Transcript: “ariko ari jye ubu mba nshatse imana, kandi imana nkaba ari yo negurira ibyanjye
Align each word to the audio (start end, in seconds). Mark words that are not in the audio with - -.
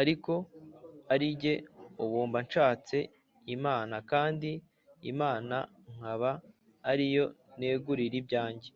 “ariko 0.00 0.32
ari 1.12 1.26
jye 1.40 1.54
ubu 2.02 2.18
mba 2.28 2.38
nshatse 2.46 2.96
imana, 3.54 3.96
kandi 4.10 4.50
imana 5.12 5.56
nkaba 5.94 6.30
ari 6.90 7.06
yo 7.16 7.24
negurira 7.58 8.16
ibyanjye 8.22 8.70